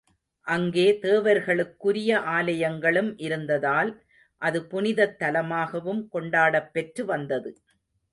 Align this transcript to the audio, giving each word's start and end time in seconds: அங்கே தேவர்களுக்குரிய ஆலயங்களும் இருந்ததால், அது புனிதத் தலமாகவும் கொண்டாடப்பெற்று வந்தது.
அங்கே 0.47 0.85
தேவர்களுக்குரிய 1.01 2.11
ஆலயங்களும் 2.29 3.11
இருந்ததால், 3.17 3.91
அது 4.41 4.61
புனிதத் 4.63 5.15
தலமாகவும் 5.19 6.01
கொண்டாடப்பெற்று 6.07 7.05
வந்தது. 7.05 7.51